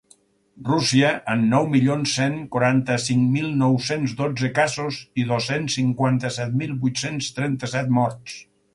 Rússia, 0.67 1.09
amb 1.33 1.45
nou 1.51 1.67
milions 1.75 2.13
cent 2.21 2.39
quaranta-cinc 2.55 3.29
mil 3.35 3.53
nou-cents 3.61 4.17
dotze 4.23 4.53
casos 4.57 5.01
i 5.25 5.29
dos-cents 5.35 5.79
cinquanta-set 5.83 6.61
mil 6.65 6.77
vuit-cents 6.87 7.33
trenta-set 7.39 7.99
morts. 8.03 8.45